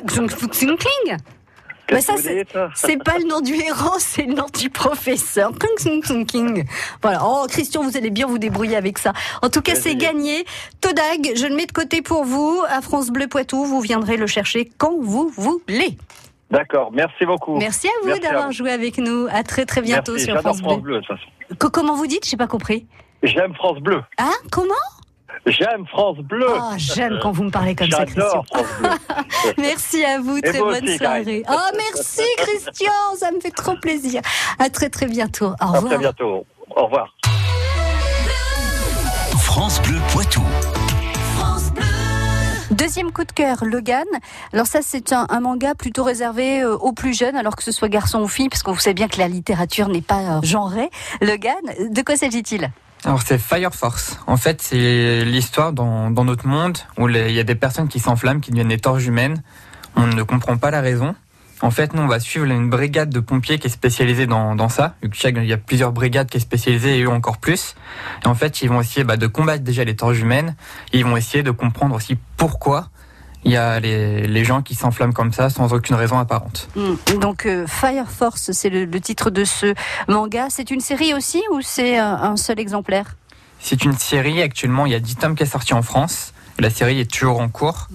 Qu'est-ce 1.86 2.06
ça, 2.06 2.14
C'est 2.74 3.02
pas 3.02 3.18
le 3.18 3.24
nom 3.26 3.40
du 3.40 3.54
héros, 3.54 3.96
c'est 3.98 4.22
le 4.22 4.34
nom 4.34 4.46
du 4.58 4.70
professeur. 4.70 5.52
King. 6.26 6.64
Voilà. 7.02 7.20
Oh, 7.24 7.46
Christian, 7.48 7.82
vous 7.82 7.96
allez 7.96 8.10
bien 8.10 8.26
vous 8.26 8.38
débrouiller 8.38 8.76
avec 8.76 8.98
ça. 8.98 9.12
En 9.42 9.50
tout 9.50 9.60
cas, 9.60 9.74
c'est 9.74 9.94
gagné. 9.96 10.44
Todag, 10.80 11.32
je 11.36 11.46
le 11.46 11.54
mets 11.54 11.66
de 11.66 11.72
côté 11.72 12.00
pour 12.02 12.24
vous. 12.24 12.62
À 12.68 12.80
France 12.80 13.08
Bleu 13.10 13.26
Poitou, 13.28 13.64
vous 13.66 13.80
viendrez 13.80 14.16
le 14.16 14.26
chercher 14.26 14.70
quand 14.78 14.94
vous 15.00 15.30
voulez. 15.36 15.98
D'accord, 16.50 16.90
merci 16.92 17.24
beaucoup. 17.26 17.56
Merci 17.56 17.88
à 17.88 17.90
vous 18.04 18.10
à 18.12 18.18
d'avoir 18.18 18.52
joué 18.52 18.70
avec 18.70 18.98
nous. 18.98 19.26
À 19.30 19.42
très 19.42 19.64
très 19.66 19.80
bientôt 19.82 20.12
Merci, 20.12 20.26
sur 20.26 20.40
France 20.40 20.60
France 20.60 20.80
Bleu. 20.80 20.82
Bleu, 20.82 21.00
de 21.00 21.06
toute 21.06 21.16
façon. 21.16 21.56
Co- 21.58 21.70
Comment 21.70 21.94
vous 21.96 22.06
dites? 22.06 22.26
J'ai 22.28 22.36
pas 22.36 22.46
compris. 22.46 22.86
J'aime 23.22 23.54
France 23.54 23.78
Bleu. 23.80 24.02
Hein? 24.18 24.32
Comment? 24.52 24.74
J'aime 25.46 25.84
France 25.88 26.18
Bleu. 26.18 26.46
Oh, 26.50 26.60
j'aime 26.76 27.18
quand 27.20 27.32
vous 27.32 27.42
me 27.44 27.50
parlez 27.50 27.74
comme 27.74 27.90
ça, 27.90 28.04
Christian. 28.04 28.22
J'adore 28.24 28.46
France 28.46 28.66
Bleu. 28.78 29.54
Merci 29.58 30.04
à 30.04 30.20
vous, 30.20 30.40
très 30.40 30.58
vous 30.58 30.64
bonne 30.66 30.84
aussi, 30.84 30.96
soirée. 30.98 31.24
Karine. 31.24 31.42
Oh, 31.50 31.76
merci 31.76 32.22
Christian, 32.38 32.92
ça 33.16 33.30
me 33.32 33.40
fait 33.40 33.50
trop 33.50 33.74
plaisir. 33.76 34.22
À 34.58 34.70
très 34.70 34.88
très 34.90 35.06
bientôt. 35.06 35.46
Au 35.48 35.54
À 35.60 35.66
revoir. 35.66 35.84
très 35.86 35.98
bientôt. 35.98 36.46
Au 36.76 36.84
revoir. 36.84 37.14
Deuxième 42.74 43.12
coup 43.12 43.22
de 43.22 43.30
cœur, 43.30 43.64
Logan. 43.64 44.04
Alors 44.52 44.66
ça, 44.66 44.80
c'est 44.82 45.12
un, 45.12 45.40
manga 45.40 45.76
plutôt 45.76 46.02
réservé 46.02 46.62
euh, 46.62 46.74
aux 46.74 46.92
plus 46.92 47.16
jeunes, 47.16 47.36
alors 47.36 47.54
que 47.54 47.62
ce 47.62 47.70
soit 47.70 47.88
garçon 47.88 48.20
ou 48.20 48.26
fille, 48.26 48.48
parce 48.48 48.64
qu'on 48.64 48.74
sait 48.74 48.94
bien 48.94 49.06
que 49.06 49.18
la 49.18 49.28
littérature 49.28 49.88
n'est 49.88 50.02
pas 50.02 50.38
euh, 50.38 50.42
genrée. 50.42 50.90
Logan, 51.20 51.54
de 51.88 52.02
quoi 52.02 52.16
s'agit-il? 52.16 52.72
Alors 53.04 53.22
c'est 53.22 53.38
Fire 53.38 53.72
Force. 53.72 54.18
En 54.26 54.36
fait, 54.36 54.60
c'est 54.60 55.24
l'histoire 55.24 55.72
dans, 55.72 56.10
dans 56.10 56.24
notre 56.24 56.48
monde 56.48 56.78
où 56.98 57.08
il 57.08 57.30
y 57.30 57.38
a 57.38 57.44
des 57.44 57.54
personnes 57.54 57.86
qui 57.86 58.00
s'enflamment, 58.00 58.40
qui 58.40 58.50
deviennent 58.50 58.68
des 58.68 58.78
torches 58.78 59.06
humaines. 59.06 59.40
On 59.94 60.08
ne 60.08 60.22
comprend 60.24 60.56
pas 60.56 60.72
la 60.72 60.80
raison. 60.80 61.14
En 61.62 61.70
fait, 61.70 61.94
nous, 61.94 62.02
on 62.02 62.06
va 62.06 62.20
suivre 62.20 62.46
une 62.46 62.68
brigade 62.68 63.10
de 63.10 63.20
pompiers 63.20 63.58
qui 63.58 63.68
est 63.68 63.70
spécialisée 63.70 64.26
dans, 64.26 64.54
dans 64.54 64.68
ça. 64.68 64.94
Vu 65.02 65.08
que 65.08 65.16
chaque, 65.16 65.36
il 65.36 65.46
y 65.46 65.52
a 65.52 65.56
plusieurs 65.56 65.92
brigades 65.92 66.28
qui 66.28 66.36
est 66.36 66.40
spécialisée 66.40 66.98
et 66.98 67.02
eux 67.02 67.08
encore 67.08 67.38
plus. 67.38 67.74
Et 68.24 68.28
en 68.28 68.34
fait, 68.34 68.62
ils 68.62 68.68
vont 68.68 68.80
essayer 68.80 69.04
bah, 69.04 69.16
de 69.16 69.26
combattre 69.26 69.64
déjà 69.64 69.84
les 69.84 69.96
torches 69.96 70.18
humaines. 70.18 70.56
Et 70.92 70.98
ils 70.98 71.04
vont 71.04 71.16
essayer 71.16 71.42
de 71.42 71.50
comprendre 71.50 71.94
aussi 71.94 72.18
pourquoi 72.36 72.90
il 73.44 73.52
y 73.52 73.56
a 73.56 73.78
les, 73.78 74.26
les 74.26 74.44
gens 74.44 74.62
qui 74.62 74.74
s'enflamment 74.74 75.12
comme 75.12 75.32
ça 75.32 75.50
sans 75.50 75.72
aucune 75.72 75.96
raison 75.96 76.18
apparente. 76.18 76.68
Hmm. 76.76 77.18
Donc 77.20 77.46
euh, 77.46 77.66
Fire 77.66 78.10
Force, 78.10 78.52
c'est 78.52 78.70
le, 78.70 78.86
le 78.86 79.00
titre 79.00 79.30
de 79.30 79.44
ce 79.44 79.74
manga. 80.08 80.46
C'est 80.50 80.70
une 80.70 80.80
série 80.80 81.14
aussi 81.14 81.42
ou 81.52 81.60
c'est 81.60 81.98
un, 81.98 82.14
un 82.14 82.36
seul 82.36 82.58
exemplaire? 82.58 83.16
C'est 83.60 83.84
une 83.84 83.96
série, 83.96 84.42
actuellement, 84.42 84.86
il 84.86 84.92
y 84.92 84.94
a 84.94 85.00
10 85.00 85.16
tomes 85.16 85.34
qui 85.34 85.42
est 85.42 85.46
sorti 85.46 85.72
en 85.72 85.82
France. 85.82 86.32
La 86.58 86.70
série 86.70 87.00
est 87.00 87.10
toujours 87.10 87.40
en 87.40 87.48
cours. 87.48 87.88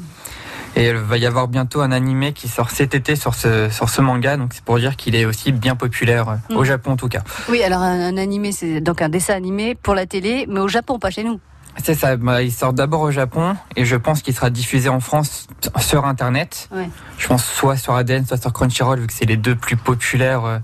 Et 0.80 0.88
il 0.88 0.96
va 0.96 1.18
y 1.18 1.26
avoir 1.26 1.48
bientôt 1.50 1.82
un 1.82 1.92
animé 1.92 2.32
qui 2.32 2.48
sort 2.48 2.70
cet 2.70 2.96
été 2.96 3.16
sur 3.18 3.36
ce, 3.36 3.70
sur 3.70 3.90
ce 3.90 4.02
manga. 4.02 4.38
Donc 4.38 4.54
c'est 4.54 4.64
pour 4.64 4.80
dire 4.80 4.96
qu'il 4.96 5.14
est 5.16 5.26
aussi 5.26 5.52
bien 5.52 5.76
populaire, 5.76 6.30
euh, 6.30 6.36
Mm. 6.54 6.58
au 6.58 6.64
Japon 6.64 6.92
en 6.92 6.96
tout 6.96 7.10
cas. 7.10 7.22
Oui, 7.50 7.62
alors 7.64 7.82
un, 7.82 8.00
un 8.00 8.18
animé, 8.18 8.52
c'est 8.54 8.80
donc 8.80 9.02
un 9.02 9.10
dessin 9.10 9.34
animé 9.36 9.76
pour 9.76 9.94
la 9.94 10.06
télé, 10.06 10.46
mais 10.50 10.62
au 10.62 10.68
Japon, 10.70 10.98
pas 11.00 11.10
chez 11.12 11.24
nous. 11.24 11.40
C'est 11.84 11.96
ça, 11.96 12.16
bah, 12.18 12.42
il 12.42 12.52
sort 12.52 12.74
d'abord 12.74 13.02
au 13.02 13.12
Japon 13.12 13.56
et 13.76 13.86
je 13.86 13.96
pense 13.96 14.22
qu'il 14.22 14.34
sera 14.34 14.50
diffusé 14.50 14.90
en 14.90 15.00
France 15.00 15.48
sur 15.80 16.06
Internet. 16.06 16.68
Ouais. 16.74 16.90
Je 17.18 17.28
pense 17.28 17.46
soit 17.46 17.78
sur 17.78 17.94
ADN, 17.96 18.26
soit 18.26 18.42
sur 18.42 18.52
Crunchyroll, 18.54 19.00
vu 19.00 19.08
que 19.08 19.14
c'est 19.14 19.26
les 19.26 19.38
deux 19.38 19.56
plus 19.56 19.76
populaires 19.78 20.44
euh, 20.46 20.60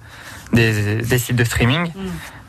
des, 0.53 1.01
des 1.01 1.17
sites 1.19 1.36
de 1.36 1.43
streaming. 1.43 1.88
Mm. 1.88 2.00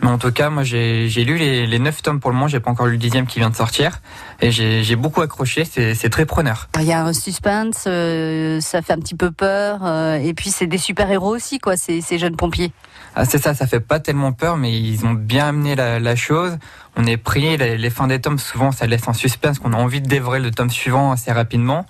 Mais 0.02 0.08
en 0.08 0.18
tout 0.18 0.30
cas, 0.30 0.50
moi 0.50 0.62
j'ai 0.62 1.08
j'ai 1.08 1.24
lu 1.24 1.36
les, 1.38 1.66
les 1.66 1.78
9 1.78 2.02
tomes 2.02 2.20
pour 2.20 2.30
le 2.30 2.36
moment, 2.36 2.48
j'ai 2.48 2.60
pas 2.60 2.70
encore 2.70 2.86
lu 2.86 2.92
le 2.92 2.98
dixième 2.98 3.26
qui 3.26 3.38
vient 3.38 3.50
de 3.50 3.56
sortir. 3.56 4.00
Et 4.40 4.50
j'ai 4.50 4.82
j'ai 4.82 4.96
beaucoup 4.96 5.22
accroché, 5.22 5.64
c'est 5.64 5.94
c'est 5.94 6.10
très 6.10 6.26
preneur. 6.26 6.68
Il 6.78 6.84
y 6.84 6.92
a 6.92 7.02
un 7.04 7.12
suspense, 7.12 7.84
euh, 7.86 8.60
ça 8.60 8.82
fait 8.82 8.92
un 8.92 8.98
petit 8.98 9.14
peu 9.14 9.30
peur, 9.30 9.80
euh, 9.84 10.16
et 10.16 10.34
puis 10.34 10.50
c'est 10.50 10.66
des 10.66 10.78
super-héros 10.78 11.34
aussi, 11.34 11.58
quoi, 11.58 11.76
ces, 11.76 12.00
ces 12.00 12.18
jeunes 12.18 12.36
pompiers. 12.36 12.72
Ah, 13.14 13.24
c'est 13.24 13.42
ça, 13.42 13.54
ça 13.54 13.66
fait 13.66 13.80
pas 13.80 13.98
tellement 13.98 14.32
peur, 14.32 14.58
mais 14.58 14.78
ils 14.78 15.06
ont 15.06 15.14
bien 15.14 15.48
amené 15.48 15.74
la, 15.74 15.98
la 15.98 16.16
chose. 16.16 16.58
On 16.96 17.06
est 17.06 17.16
pris, 17.16 17.56
les, 17.56 17.78
les 17.78 17.90
fins 17.90 18.06
des 18.08 18.20
tomes, 18.20 18.38
souvent, 18.38 18.72
ça 18.72 18.86
laisse 18.86 19.08
en 19.08 19.14
suspense, 19.14 19.58
qu'on 19.58 19.72
a 19.72 19.76
envie 19.76 20.02
de 20.02 20.06
dévorer 20.06 20.38
le 20.38 20.50
tome 20.50 20.68
suivant 20.68 21.12
assez 21.12 21.32
rapidement. 21.32 21.86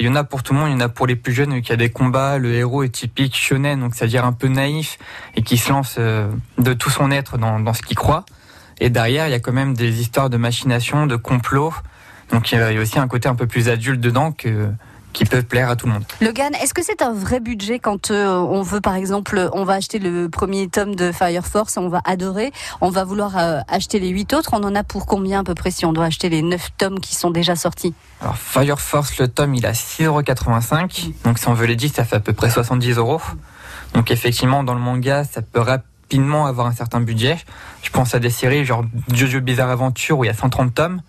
Il 0.00 0.06
y 0.06 0.08
en 0.08 0.14
a 0.14 0.24
pour 0.24 0.42
tout 0.42 0.52
le 0.54 0.60
monde, 0.60 0.70
il 0.70 0.72
y 0.72 0.76
en 0.76 0.80
a 0.80 0.88
pour 0.88 1.06
les 1.06 1.16
plus 1.16 1.32
jeunes, 1.32 1.52
y 1.52 1.72
a 1.72 1.76
des 1.76 1.90
combats, 1.90 2.38
le 2.38 2.54
héros 2.54 2.82
est 2.82 2.88
typique 2.88 3.36
shonen, 3.36 3.80
donc 3.80 3.94
c'est-à-dire 3.94 4.24
un 4.24 4.32
peu 4.32 4.48
naïf, 4.48 4.98
et 5.36 5.42
qui 5.42 5.58
se 5.58 5.70
lance 5.70 5.96
euh, 5.98 6.30
de 6.58 6.72
tout 6.72 6.90
son 6.90 7.10
être 7.10 7.38
dans, 7.38 7.60
dans 7.60 7.72
ce 7.72 7.82
qu'il 7.82 7.96
croit. 7.96 8.24
Et 8.80 8.90
derrière, 8.90 9.28
il 9.28 9.30
y 9.30 9.34
a 9.34 9.40
quand 9.40 9.52
même 9.52 9.74
des 9.74 10.00
histoires 10.00 10.30
de 10.30 10.36
machination, 10.36 11.06
de 11.06 11.16
complot, 11.16 11.72
donc 12.30 12.50
il 12.50 12.58
y 12.58 12.60
a 12.60 12.80
aussi 12.80 12.98
un 12.98 13.06
côté 13.06 13.28
un 13.28 13.34
peu 13.34 13.46
plus 13.46 13.68
adulte 13.68 14.00
dedans 14.00 14.32
que, 14.32 14.70
qui 15.12 15.24
peut 15.24 15.42
plaire 15.42 15.70
à 15.70 15.76
tout 15.76 15.86
le 15.86 15.92
monde. 15.92 16.04
Logan, 16.20 16.54
est-ce 16.62 16.74
que 16.74 16.82
c'est 16.82 17.02
un 17.02 17.12
vrai 17.12 17.40
budget 17.40 17.78
quand 17.78 18.10
euh, 18.10 18.28
on 18.28 18.62
veut, 18.62 18.80
par 18.80 18.94
exemple, 18.94 19.50
on 19.52 19.64
va 19.64 19.74
acheter 19.74 19.98
le 19.98 20.28
premier 20.28 20.68
tome 20.68 20.94
de 20.94 21.12
Fire 21.12 21.46
Force, 21.46 21.76
on 21.76 21.88
va 21.88 22.00
adorer, 22.04 22.52
on 22.80 22.90
va 22.90 23.04
vouloir 23.04 23.36
euh, 23.38 23.60
acheter 23.68 23.98
les 23.98 24.08
huit 24.08 24.32
autres, 24.32 24.50
on 24.52 24.64
en 24.64 24.74
a 24.74 24.84
pour 24.84 25.06
combien 25.06 25.40
à 25.40 25.44
peu 25.44 25.54
près 25.54 25.70
si 25.70 25.84
on 25.84 25.92
doit 25.92 26.06
acheter 26.06 26.28
les 26.28 26.42
neuf 26.42 26.70
tomes 26.78 27.00
qui 27.00 27.14
sont 27.14 27.30
déjà 27.30 27.56
sortis? 27.56 27.94
Alors 28.20 28.36
Fire 28.36 28.80
Force, 28.80 29.18
le 29.18 29.28
tome, 29.28 29.54
il 29.54 29.66
a 29.66 29.72
6,85€. 29.72 31.12
Donc 31.24 31.38
si 31.38 31.48
on 31.48 31.54
veut 31.54 31.66
les 31.66 31.76
10, 31.76 31.90
ça 31.94 32.04
fait 32.04 32.16
à 32.16 32.20
peu 32.20 32.32
près 32.32 32.50
70 32.50 32.96
euros. 32.96 33.20
Donc 33.94 34.10
effectivement, 34.10 34.64
dans 34.64 34.74
le 34.74 34.80
manga, 34.80 35.24
ça 35.24 35.42
peut 35.42 35.60
rapidement 35.60 36.46
avoir 36.46 36.66
un 36.66 36.72
certain 36.72 37.00
budget. 37.00 37.36
Je 37.82 37.90
pense 37.90 38.14
à 38.14 38.18
des 38.18 38.30
séries 38.30 38.64
genre 38.64 38.84
Jojo 39.12 39.40
Bizarre 39.40 39.70
Adventure 39.70 40.18
où 40.18 40.24
il 40.24 40.28
y 40.28 40.30
a 40.30 40.34
130 40.34 40.74
tomes. 40.74 41.02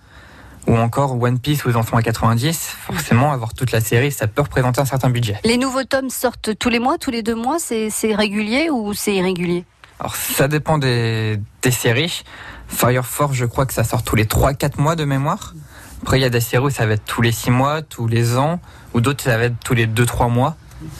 Ou 0.67 0.77
encore 0.77 1.21
One 1.21 1.39
Piece 1.39 1.65
où 1.65 1.69
ils 1.69 1.77
en 1.77 1.83
sont 1.83 1.97
à 1.97 2.01
90. 2.01 2.75
Forcément, 2.87 3.33
avoir 3.33 3.53
toute 3.53 3.71
la 3.71 3.81
série, 3.81 4.11
ça 4.11 4.27
peut 4.27 4.41
représenter 4.41 4.79
un 4.79 4.85
certain 4.85 5.09
budget. 5.09 5.39
Les 5.43 5.57
nouveaux 5.57 5.83
tomes 5.83 6.09
sortent 6.09 6.57
tous 6.57 6.69
les 6.69 6.79
mois, 6.79 6.97
tous 6.97 7.11
les 7.11 7.21
deux 7.21 7.35
mois, 7.35 7.57
c'est 7.59 7.89
c'est 7.89 8.15
régulier 8.15 8.69
ou 8.69 8.93
c'est 8.93 9.15
irrégulier? 9.15 9.65
Alors 9.99 10.15
ça 10.15 10.47
dépend 10.47 10.77
des, 10.77 11.39
des 11.61 11.71
séries. 11.71 12.23
Fire 12.67 13.05
Force, 13.05 13.35
je 13.35 13.45
crois 13.45 13.65
que 13.65 13.73
ça 13.73 13.83
sort 13.83 14.03
tous 14.03 14.15
les 14.15 14.25
3-4 14.25 14.81
mois 14.81 14.95
de 14.95 15.05
mémoire. 15.05 15.53
Après, 16.01 16.19
il 16.19 16.21
y 16.21 16.25
a 16.25 16.29
des 16.29 16.41
séries 16.41 16.65
où 16.65 16.69
ça 16.69 16.85
va 16.85 16.93
être 16.93 17.05
tous 17.05 17.21
les 17.21 17.31
6 17.31 17.51
mois, 17.51 17.81
tous 17.81 18.07
les 18.07 18.37
ans, 18.37 18.59
ou 18.93 18.99
d'autres, 18.99 19.23
ça 19.23 19.37
va 19.37 19.45
être 19.45 19.55
tous 19.63 19.73
les 19.73 19.87
2-3 19.87 20.29
mois. 20.29 20.57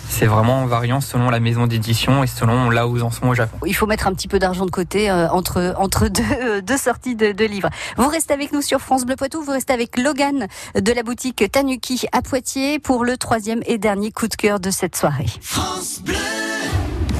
C'est 0.10 0.26
vraiment 0.26 0.66
variant 0.66 1.02
selon 1.02 1.30
la 1.30 1.40
maison 1.40 1.68
d'édition 1.68 2.24
et 2.24 2.28
selon 2.28 2.70
là 2.70 2.88
où 2.88 2.98
ils 2.98 3.04
en 3.04 3.12
sont 3.12 3.28
au 3.28 3.34
Japon. 3.34 3.58
Il 3.66 3.76
faut 3.76 3.88
mettre 3.88 4.08
un 4.08 4.14
petit 4.14 4.28
peu 4.28 4.40
d'argent 4.40 4.66
de 4.66 4.72
côté 4.72 5.10
euh, 5.10 5.30
entre, 5.30 5.74
entre 5.78 6.08
deux, 6.08 6.24
euh, 6.42 6.62
deux 6.62 6.78
sorties 6.78 7.16
de, 7.16 7.32
de 7.32 7.46
livres. 7.46 7.70
Vous 7.98 8.08
restez 8.08 8.34
avec 8.34 8.52
nous 8.52 8.62
sur 8.62 8.80
France 8.80 9.06
Bleu 9.06 9.16
Poitou, 9.16 9.42
vous 9.44 9.52
restez 9.52 9.74
avec 9.74 9.98
Logan 9.98 10.48
de 10.76 10.92
la 10.92 11.04
boutique 11.04 11.44
Tanuki 11.52 12.06
à 12.12 12.22
Poitiers 12.22 12.80
pour 12.80 13.06
le 13.06 13.18
troisième 13.18 13.62
et 13.66 13.78
dernier 13.78 14.12
coup 14.12 14.28
de 14.28 14.36
cœur 14.36 14.60
de 14.60 14.72
cette 14.72 14.96
soirée. 14.96 15.28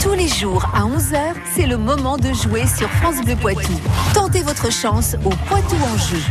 Tous 0.04 0.14
les 0.14 0.28
jours 0.28 0.66
à 0.74 0.82
11h, 0.82 1.18
c'est 1.56 1.66
le 1.66 1.78
moment 1.78 2.18
de 2.18 2.34
jouer 2.34 2.68
sur 2.68 2.90
France 2.90 3.24
Bleu 3.24 3.38
Poitou. 3.38 3.72
Tentez 4.14 4.44
votre 4.44 4.70
chance 4.70 5.16
au 5.24 5.30
Poitou 5.30 5.78
en 5.82 5.98
jeu. 5.98 6.22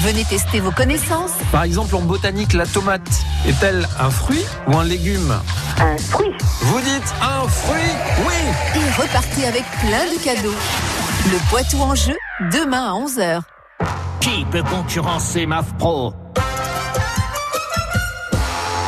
Venez 0.00 0.24
tester 0.24 0.60
vos 0.60 0.70
connaissances. 0.70 1.32
Par 1.52 1.64
exemple, 1.64 1.94
en 1.96 2.00
botanique, 2.00 2.54
la 2.54 2.64
tomate 2.64 3.10
est-elle 3.46 3.86
un 3.98 4.08
fruit 4.08 4.42
ou 4.68 4.78
un 4.78 4.84
légume 4.84 5.34
Un 5.78 5.98
fruit. 5.98 6.32
Vous 6.62 6.80
dites 6.80 7.14
un 7.20 7.46
fruit 7.46 7.92
Oui 8.26 8.80
et 8.80 9.02
repartez 9.02 9.46
avec 9.46 9.64
plein 9.80 10.06
de 10.06 10.24
cadeaux. 10.24 10.56
Le 11.30 11.50
Poitou 11.50 11.78
en 11.82 11.94
jeu, 11.94 12.16
demain 12.50 12.86
à 12.86 12.92
11h. 12.94 13.42
Qui 14.20 14.46
peut 14.50 14.62
concurrencer 14.62 15.44
MAF 15.44 15.74
Pro? 15.76 16.14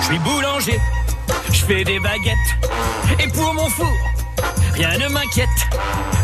Je 0.00 0.06
suis 0.06 0.18
boulanger, 0.20 0.80
je 1.52 1.64
fais 1.64 1.84
des 1.84 2.00
baguettes. 2.00 2.36
Et 3.22 3.28
pour 3.28 3.52
mon 3.52 3.68
four, 3.68 3.92
rien 4.74 4.98
ne 4.98 5.08
m'inquiète. 5.08 5.48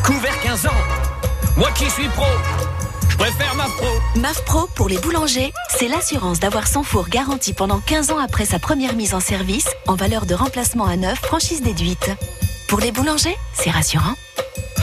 Couvert 0.05 0.39
15 0.43 0.67
ans, 0.67 0.83
moi 1.57 1.71
qui 1.73 1.89
suis 1.91 2.09
pro, 2.09 2.27
je 3.09 3.17
préfère 3.17 3.55
MAF 3.55 3.71
Pro. 3.77 3.89
MAF 4.17 4.45
Pro 4.45 4.67
pour 4.75 4.89
les 4.89 4.99
boulangers, 4.99 5.53
c'est 5.71 5.89
l'assurance 5.89 6.41
d'avoir 6.41 6.67
son 6.67 6.83
four 6.83 7.09
garanti 7.09 7.53
pendant 7.53 7.81
15 7.81 8.11
ans 8.11 8.19
après 8.19 8.45
sa 8.45 8.59
première 8.59 8.95
mise 8.95 9.15
en 9.15 9.21
service 9.21 9.69
en 9.87 9.95
valeur 9.95 10.27
de 10.27 10.35
remplacement 10.35 10.87
à 10.87 10.97
neuf, 10.97 11.19
franchise 11.19 11.63
déduite. 11.63 12.11
Pour 12.69 12.81
les 12.81 12.93
boulangers, 12.93 13.37
c'est 13.53 13.71
rassurant. 13.71 14.15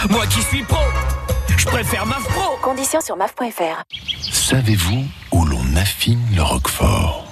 Moi 0.10 0.26
qui 0.28 0.42
suis 0.42 0.64
pro, 0.64 0.82
je 1.58 1.66
préfère 1.66 2.06
MAF 2.06 2.24
Pro. 2.24 2.58
Conditions 2.62 3.02
sur 3.02 3.16
maf.fr. 3.18 3.84
Savez-vous 4.32 5.06
où 5.32 5.46
l'on 5.46 5.76
affine 5.76 6.22
le 6.36 6.44
Roquefort? 6.44 7.26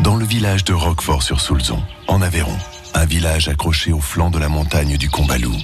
Dans 0.00 0.16
le 0.16 0.24
village 0.24 0.64
de 0.64 0.72
Roquefort-sur-Soulzon, 0.72 1.82
en 2.08 2.20
Aveyron. 2.20 2.56
Un 2.94 3.04
village 3.04 3.48
accroché 3.48 3.92
au 3.92 4.00
flanc 4.00 4.30
de 4.30 4.38
la 4.38 4.48
montagne 4.48 4.96
du 4.96 5.08
Combalou. 5.08 5.54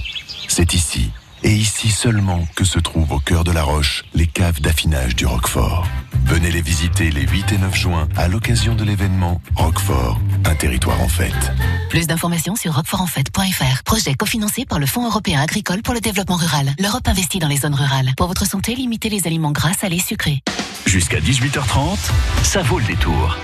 C'est 0.47 0.73
ici, 0.73 1.11
et 1.43 1.51
ici 1.51 1.89
seulement, 1.89 2.47
que 2.55 2.63
se 2.63 2.79
trouvent 2.79 3.11
au 3.11 3.19
cœur 3.19 3.43
de 3.43 3.51
la 3.51 3.63
roche 3.63 4.03
les 4.13 4.27
caves 4.27 4.61
d'affinage 4.61 5.15
du 5.15 5.25
Roquefort. 5.25 5.87
Venez 6.25 6.51
les 6.51 6.61
visiter 6.61 7.11
les 7.11 7.21
8 7.21 7.51
et 7.51 7.57
9 7.57 7.75
juin 7.75 8.07
à 8.15 8.27
l'occasion 8.27 8.75
de 8.75 8.83
l'événement 8.83 9.41
Roquefort, 9.55 10.19
un 10.45 10.55
territoire 10.55 10.99
en 11.01 11.07
fête. 11.07 11.51
Plus 11.89 12.07
d'informations 12.07 12.55
sur 12.55 12.73
roquefortenfait.fr. 12.73 13.83
Projet 13.83 14.15
cofinancé 14.15 14.65
par 14.65 14.79
le 14.79 14.85
Fonds 14.85 15.05
européen 15.05 15.41
agricole 15.41 15.81
pour 15.81 15.93
le 15.93 16.01
développement 16.01 16.37
rural. 16.37 16.73
L'Europe 16.79 17.07
investit 17.07 17.39
dans 17.39 17.47
les 17.47 17.57
zones 17.57 17.75
rurales. 17.75 18.11
Pour 18.17 18.27
votre 18.27 18.45
santé, 18.45 18.75
limitez 18.75 19.09
les 19.09 19.27
aliments 19.27 19.51
gras, 19.51 19.73
salés, 19.73 19.99
sucrés. 19.99 20.41
Jusqu'à 20.85 21.19
18h30, 21.19 21.97
ça 22.43 22.61
vaut 22.63 22.79
le 22.79 22.85
détour. 22.85 23.37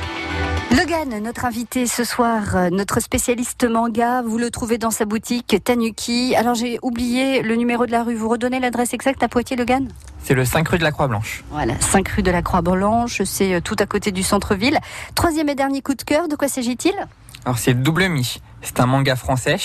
Logan, 0.72 1.22
notre 1.22 1.44
invité 1.44 1.86
ce 1.86 2.06
soir, 2.06 2.56
euh, 2.56 2.70
notre 2.70 3.02
spécialiste 3.02 3.70
manga, 3.70 4.22
vous 4.22 4.38
le 4.38 4.50
trouvez 4.50 4.78
dans 4.78 4.90
sa 4.90 5.04
boutique 5.04 5.58
Tanuki. 5.62 6.34
Alors 6.36 6.56
j'ai 6.56 6.80
oublié 6.82 7.42
le 7.42 7.56
numéro 7.56 7.86
de 7.86 7.92
la 7.92 8.04
rue, 8.04 8.16
vous 8.16 8.30
redonnez 8.30 8.62
l'adresse 8.62 8.94
exacte 8.94 9.22
à 9.22 9.28
Poitiers, 9.28 9.58
Logan? 9.58 9.90
C'est 10.24 10.34
le 10.34 10.46
5 10.46 10.66
rue 10.70 10.78
de 10.78 10.84
la 10.84 10.92
Croix-Blanche. 10.92 11.44
Voilà, 11.52 11.74
5 11.82 12.08
rue 12.08 12.24
de 12.24 12.32
la 12.32 12.42
Croix-Blanche, 12.42 13.22
c'est 13.26 13.56
euh, 13.56 13.60
tout 13.60 13.76
à 13.80 13.86
côté 13.86 14.14
du 14.14 14.24
centre-ville. 14.24 14.80
Troisième 15.14 15.50
et 15.50 15.56
dernier 15.56 15.82
coup 15.82 15.94
de 15.94 16.04
cœur, 16.04 16.30
de 16.30 16.38
quoi 16.38 16.48
s'agit-il? 16.48 16.96
Alors 17.44 17.58
c'est 17.58 17.74
Double 17.74 18.08
Mi. 18.08 18.40
C'est 18.62 18.80
un 18.80 18.86
manga 18.86 19.18
français 19.18 19.58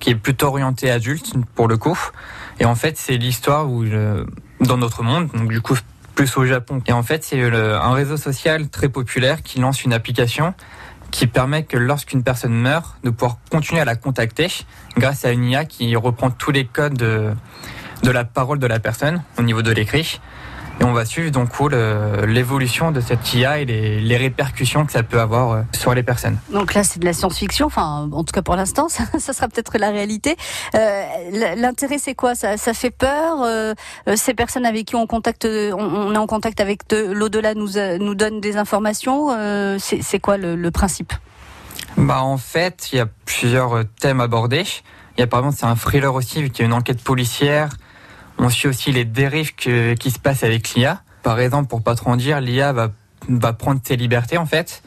qui 0.00 0.10
est 0.10 0.16
plutôt 0.16 0.48
orienté 0.48 0.90
adulte 0.90 1.32
pour 1.54 1.68
le 1.68 1.76
coup. 1.76 1.98
Et 2.58 2.64
en 2.64 2.74
fait, 2.74 2.96
c'est 2.98 3.18
l'histoire 3.18 3.70
où 3.70 3.84
euh, 3.84 4.24
dans 4.60 4.78
notre 4.78 5.04
monde, 5.04 5.28
donc 5.28 5.48
du 5.48 5.60
coup 5.60 5.76
plus 6.20 6.36
au 6.36 6.44
Japon. 6.44 6.82
Et 6.86 6.92
en 6.92 7.02
fait, 7.02 7.24
c'est 7.24 7.42
un 7.42 7.92
réseau 7.92 8.18
social 8.18 8.68
très 8.68 8.90
populaire 8.90 9.42
qui 9.42 9.58
lance 9.58 9.84
une 9.84 9.94
application 9.94 10.52
qui 11.10 11.26
permet 11.26 11.62
que 11.62 11.78
lorsqu'une 11.78 12.22
personne 12.22 12.52
meurt, 12.52 12.98
de 13.02 13.08
pouvoir 13.08 13.38
continuer 13.50 13.80
à 13.80 13.86
la 13.86 13.96
contacter 13.96 14.48
grâce 14.98 15.24
à 15.24 15.32
une 15.32 15.44
IA 15.44 15.64
qui 15.64 15.96
reprend 15.96 16.30
tous 16.30 16.50
les 16.50 16.66
codes 16.66 16.92
de, 16.92 17.30
de 18.02 18.10
la 18.10 18.24
parole 18.24 18.58
de 18.58 18.66
la 18.66 18.80
personne 18.80 19.22
au 19.38 19.42
niveau 19.42 19.62
de 19.62 19.72
l'écrit. 19.72 20.20
Et 20.80 20.84
on 20.84 20.92
va 20.94 21.04
suivre 21.04 21.30
donc 21.30 21.50
le- 21.68 22.24
l'évolution 22.26 22.90
de 22.90 23.00
cette 23.02 23.34
IA 23.34 23.58
et 23.58 23.64
les, 23.66 24.00
les 24.00 24.16
répercussions 24.16 24.86
que 24.86 24.92
ça 24.92 25.02
peut 25.02 25.20
avoir 25.20 25.50
euh, 25.52 25.62
sur 25.76 25.92
les 25.92 26.02
personnes. 26.02 26.38
Donc 26.50 26.72
là, 26.72 26.82
c'est 26.84 26.98
de 27.00 27.04
la 27.04 27.12
science-fiction. 27.12 27.66
Enfin, 27.66 28.08
en 28.10 28.24
tout 28.24 28.32
cas 28.32 28.40
pour 28.40 28.56
l'instant, 28.56 28.88
ça, 28.88 29.04
ça 29.18 29.34
sera 29.34 29.48
peut-être 29.48 29.76
la 29.76 29.90
réalité. 29.90 30.36
Euh, 30.74 31.04
L'intérêt, 31.56 31.98
c'est 31.98 32.14
quoi? 32.14 32.34
Ça, 32.34 32.56
ça 32.56 32.72
fait 32.72 32.90
peur. 32.90 33.42
euh, 33.42 33.74
euh, 34.08 34.16
ces 34.16 34.32
personnes 34.32 34.64
avec 34.64 34.86
qui 34.86 34.96
on 34.96 35.06
contacte, 35.06 35.44
on, 35.46 35.78
on 35.78 36.14
est 36.14 36.18
en 36.18 36.26
contact 36.26 36.60
avec 36.62 36.88
de- 36.88 37.12
l'au-delà, 37.12 37.52
nous 37.54 37.76
euh, 37.76 37.98
nous 37.98 38.14
donnent 38.14 38.40
des 38.40 38.56
informations. 38.56 39.28
euh, 39.32 39.76
c'est 39.78 40.18
quoi 40.18 40.38
le, 40.38 40.56
le 40.56 40.70
principe? 40.70 41.12
Bah 41.98 42.22
en 42.22 42.38
fait, 42.38 42.88
il 42.92 42.96
y 42.96 43.00
a 43.00 43.06
plusieurs 43.26 43.76
euh, 43.76 43.84
thèmes 44.00 44.20
abordés. 44.20 44.64
Il 45.18 45.20
y 45.20 45.22
a 45.22 45.26
par 45.26 45.40
exemple, 45.40 45.56
c'est 45.58 45.66
un 45.66 45.76
thriller 45.76 46.14
aussi, 46.14 46.40
vu 46.42 46.48
qu'il 46.48 46.60
y 46.60 46.62
a 46.62 46.66
une 46.66 46.72
enquête 46.72 47.02
policière. 47.02 47.68
On 48.42 48.48
suit 48.48 48.68
aussi 48.68 48.90
les 48.92 49.04
dérives 49.04 49.54
que- 49.54 49.94
qui 49.94 50.10
se 50.10 50.18
passent 50.18 50.42
avec 50.44 50.70
l'IA. 50.74 51.02
Par 51.22 51.38
exemple, 51.40 51.68
pour 51.68 51.82
pas 51.82 51.94
trop 51.94 52.10
en 52.10 52.16
dire, 52.16 52.40
l'IA 52.40 52.72
va, 52.72 52.88
va 53.28 53.52
prendre 53.52 53.80
ses 53.84 53.96
libertés 53.96 54.38
en 54.38 54.46
fait. 54.46 54.82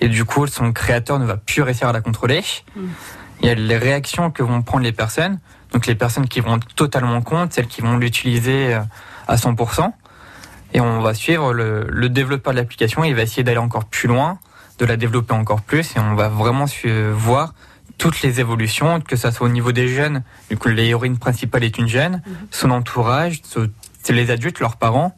Et 0.00 0.08
du 0.08 0.24
coup, 0.24 0.46
son 0.46 0.72
créateur 0.72 1.18
ne 1.18 1.24
va 1.26 1.36
plus 1.36 1.62
réussir 1.62 1.88
à 1.88 1.92
la 1.92 2.00
contrôler. 2.00 2.42
Il 3.40 3.46
y 3.46 3.50
a 3.50 3.54
les 3.54 3.76
réactions 3.76 4.30
que 4.30 4.42
vont 4.42 4.62
prendre 4.62 4.84
les 4.84 4.92
personnes. 4.92 5.38
Donc 5.72 5.86
les 5.86 5.94
personnes 5.94 6.26
qui 6.28 6.40
vont 6.40 6.58
totalement 6.76 7.20
contre, 7.20 7.54
celles 7.54 7.66
qui 7.66 7.80
vont 7.82 7.96
l'utiliser 7.96 8.74
euh, 8.74 8.80
à 9.28 9.36
100%. 9.36 9.92
Et 10.72 10.80
on 10.80 11.00
va 11.00 11.14
suivre 11.14 11.52
le, 11.52 11.86
le 11.88 12.08
développeur 12.08 12.52
de 12.54 12.58
l'application. 12.58 13.04
Il 13.04 13.14
va 13.14 13.22
essayer 13.22 13.44
d'aller 13.44 13.58
encore 13.58 13.84
plus 13.84 14.08
loin, 14.08 14.38
de 14.78 14.86
la 14.86 14.96
développer 14.96 15.34
encore 15.34 15.60
plus. 15.62 15.94
Et 15.96 16.00
on 16.00 16.14
va 16.14 16.28
vraiment 16.28 16.66
voir 17.12 17.52
toutes 17.98 18.22
les 18.22 18.40
évolutions, 18.40 19.00
que 19.00 19.16
ça 19.16 19.30
soit 19.32 19.46
au 19.46 19.50
niveau 19.50 19.72
des 19.72 19.88
jeunes. 19.88 20.22
Du 20.50 20.56
coup, 20.56 20.68
l'héroïne 20.68 21.18
principale 21.18 21.64
est 21.64 21.78
une 21.78 21.88
jeune, 21.88 22.22
son 22.50 22.70
entourage, 22.70 23.40
ce- 23.44 23.68
les 24.12 24.30
adultes, 24.30 24.60
leurs 24.60 24.76
parents. 24.76 25.16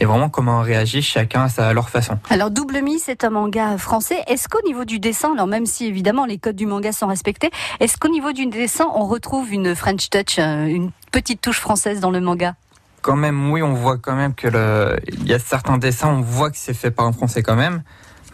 Et 0.00 0.04
vraiment 0.04 0.28
comment 0.28 0.58
on 0.58 0.62
réagit 0.62 1.02
chacun 1.02 1.46
à, 1.56 1.72
leur 1.72 1.88
façon. 1.88 2.18
Alors 2.30 2.50
Double 2.50 2.82
Mi, 2.82 2.98
c'est 2.98 3.24
un 3.24 3.30
manga 3.30 3.78
français. 3.78 4.22
Est-ce 4.26 4.48
qu'au 4.48 4.60
niveau 4.66 4.84
du 4.84 4.98
dessin, 5.00 5.32
alors 5.32 5.46
même 5.46 5.66
si 5.66 5.86
évidemment 5.86 6.24
les 6.26 6.38
codes 6.38 6.54
du 6.56 6.66
manga 6.66 6.92
sont 6.92 7.06
respectés, 7.06 7.50
est-ce 7.80 7.96
qu'au 7.96 8.08
niveau 8.08 8.32
du 8.32 8.46
dessin, 8.46 8.86
on 8.94 9.06
retrouve 9.06 9.52
une 9.52 9.74
French 9.74 10.10
touch, 10.10 10.38
euh, 10.38 10.66
une 10.66 10.90
petite 11.10 11.40
touche 11.40 11.58
française 11.60 12.00
dans 12.00 12.10
le 12.10 12.20
manga? 12.20 12.54
Quand 13.02 13.16
même, 13.16 13.50
oui, 13.50 13.62
on 13.62 13.72
voit 13.74 13.96
quand 13.96 14.14
même 14.14 14.34
que 14.34 14.48
le... 14.48 15.00
il 15.08 15.26
y 15.26 15.32
a 15.34 15.38
certains 15.38 15.78
dessins, 15.78 16.08
on 16.08 16.20
voit 16.20 16.50
que 16.50 16.56
c'est 16.58 16.74
fait 16.74 16.90
par 16.90 17.06
un 17.06 17.12
Français 17.12 17.42
quand 17.42 17.56
même. 17.56 17.82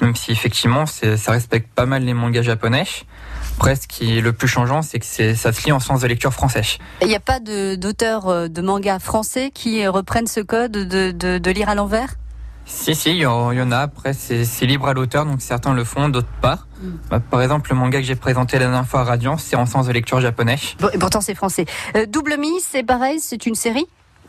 Même 0.00 0.17
si 0.17 0.33
effectivement, 0.33 0.87
ça 0.87 1.31
respecte 1.33 1.73
pas 1.73 1.87
mal 1.87 2.03
les 2.05 2.14
mangas 2.14 2.43
japonais. 2.43 2.85
Après, 3.57 3.77
ce 3.77 3.87
qui 3.87 4.19
est 4.19 4.21
le 4.21 4.33
plus 4.33 4.49
changeant, 4.49 4.83
c'est 4.83 4.99
que 4.99 5.07
ça 5.07 5.53
se 5.53 5.65
lit 5.65 5.73
en 5.73 5.81
sens 5.81 6.01
de 6.01 6.07
lecture 6.07 6.33
français. 6.33 6.63
Il 7.03 7.09
n'y 7.09 7.15
a 7.15 7.21
pas 7.21 7.41
de- 7.41 7.77
d'auteurs 7.77 8.29
euh, 8.29 8.49
de 8.49 8.61
manga 8.63 8.99
français 8.99 9.51
qui 9.55 9.85
euh, 9.85 9.91
reprennent 9.91 10.27
ce 10.27 10.41
code 10.41 10.73
de, 10.73 11.13
de- 11.13 11.39
de 11.39 11.51
lire 11.51 11.69
à 11.69 11.75
l'envers? 11.75 12.15
Si, 12.67 12.95
si, 12.95 13.11
il 13.11 13.17
y, 13.19 13.27
en 13.27 13.73
a. 13.73 13.79
Après, 13.79 14.15
c'est 14.15 14.67
libre 14.67 14.89
à 14.89 14.95
l'auteur, 14.95 15.27
donc 15.27 15.43
certains 15.43 15.75
le 15.75 15.85
font, 15.85 16.09
d'autres 16.09 16.27
pas. 16.41 16.61
Bah, 17.11 17.21
par 17.21 17.43
exemple, 17.43 17.71
le 17.71 17.77
manga 17.77 18.01
que 18.01 18.07
j'ai 18.07 18.17
présenté 18.17 18.59
la 18.59 18.65
dernière 18.65 18.87
fois 18.87 19.01
à 19.01 19.05
Radiance, 19.05 19.43
c'est 19.45 19.57
en 19.57 19.67
sens 19.67 19.87
de 19.87 19.93
lecture 19.93 20.21
japonais. 20.21 20.57
Bon, 20.81 20.89
et 20.93 20.99
pourtant 20.99 21.21
c'est 21.21 21.35
français. 21.35 21.67
Euh, 21.95 22.07
Double 22.07 22.37
Mi, 22.39 22.61
c'est 22.61 22.83
pareil, 22.83 23.21
c'est 23.21 23.45
une 23.47 23.55
série? 23.55 23.85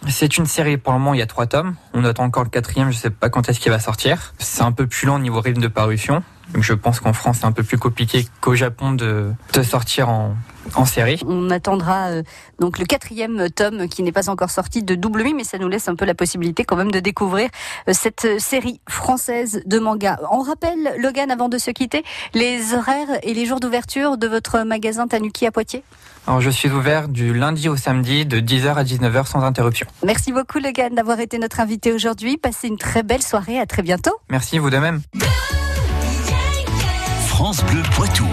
C'est 0.10 0.38
une 0.38 0.46
série, 0.46 0.76
pour 0.78 0.92
le 0.92 1.00
moment, 1.00 1.14
il 1.14 1.20
y 1.20 1.24
a 1.24 1.28
trois 1.28 1.48
tomes. 1.48 1.76
On 1.94 2.04
attend 2.04 2.26
encore 2.26 2.44
le 2.44 2.50
quatrième, 2.50 2.92
je 2.92 2.98
sais 2.98 3.10
pas 3.10 3.30
quand 3.30 3.48
est-ce 3.48 3.62
qu'il 3.62 3.72
va 3.72 3.80
sortir. 3.80 4.34
C'est 4.38 4.64
un 4.64 4.74
peu 4.74 4.86
plus 4.86 5.08
lent 5.08 5.16
au 5.16 5.20
niveau 5.20 5.40
rythme 5.40 5.62
de 5.62 5.70
parution. 5.70 6.22
Donc 6.54 6.64
je 6.64 6.74
pense 6.74 7.00
qu'en 7.00 7.14
France, 7.14 7.38
c'est 7.42 7.46
un 7.46 7.52
peu 7.52 7.64
plus 7.64 7.78
compliqué 7.78 8.28
qu'au 8.42 8.56
Japon 8.56 8.92
de, 8.94 9.32
de 9.54 9.64
sortir 9.64 10.10
en, 10.10 10.36
en 10.76 10.86
série. 10.86 11.20
On 11.28 11.50
attendra 11.50 12.08
euh, 12.08 12.24
donc 12.60 12.80
le 12.80 12.86
quatrième 12.86 13.50
tome 13.50 13.88
qui 13.88 14.04
n'est 14.04 14.12
pas 14.12 14.30
encore 14.30 14.50
sorti 14.50 14.84
de 14.84 14.96
Double 14.96 15.24
Mi, 15.24 15.34
mais 15.34 15.44
ça 15.44 15.58
nous 15.58 15.68
laisse 15.68 15.88
un 15.88 15.96
peu 15.96 16.06
la 16.06 16.14
possibilité 16.16 16.64
quand 16.64 16.76
même 16.76 16.92
de 16.92 17.00
découvrir 17.00 17.50
euh, 17.88 17.94
cette 17.94 18.40
série 18.40 18.80
française 18.90 19.62
de 19.66 19.80
manga. 19.80 20.20
On 20.32 20.42
rappelle, 20.42 20.96
Logan, 21.00 21.32
avant 21.32 21.50
de 21.50 21.58
se 21.58 21.72
quitter, 21.72 22.04
les 22.34 22.74
horaires 22.74 23.20
et 23.24 23.34
les 23.34 23.46
jours 23.46 23.60
d'ouverture 23.60 24.18
de 24.18 24.28
votre 24.28 24.60
magasin 24.64 25.08
Tanuki 25.08 25.46
à 25.46 25.52
Poitiers 25.52 25.84
Alors 26.28 26.42
je 26.42 26.50
suis 26.50 26.70
ouvert 26.70 27.08
du 27.08 27.34
lundi 27.34 27.70
au 27.70 27.76
samedi 27.76 28.26
de 28.26 28.40
10h 28.40 28.76
à 28.76 28.84
19h 28.84 29.28
sans 29.28 29.44
interruption. 29.44 29.88
Merci 30.06 30.32
beaucoup, 30.32 30.60
Logan, 30.60 30.94
d'avoir 30.96 31.20
été 31.20 31.38
notre 31.38 31.60
invité 31.60 31.94
aujourd'hui. 31.94 32.38
Passez 32.38 32.68
une 32.68 32.78
très 32.78 33.04
belle 33.04 33.24
soirée. 33.24 33.60
À 33.60 33.66
très 33.66 33.82
bientôt. 33.82 34.16
Merci, 34.30 34.58
vous 34.58 34.70
de 34.70 34.78
même. 34.78 35.02
France 37.36 37.66
Bleu 37.66 37.84
Poitou. 37.94 38.30